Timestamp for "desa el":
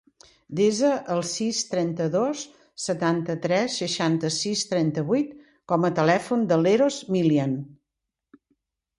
0.59-1.19